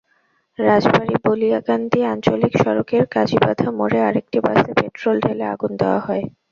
[0.59, 6.23] রাজবাড়ী-বালিয়াকান্দি আঞ্চলিক সড়কের কাজীবাধা মোড়ে আরেকটি বাসে পেট্রল ঢেলে আগুন দেওয়া হয়।